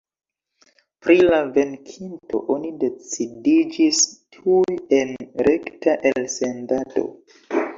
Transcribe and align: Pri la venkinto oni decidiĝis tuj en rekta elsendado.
Pri 1.05 1.17
la 1.25 1.41
venkinto 1.57 2.41
oni 2.55 2.71
decidiĝis 2.85 4.01
tuj 4.39 4.79
en 5.01 5.15
rekta 5.51 5.97
elsendado. 6.13 7.07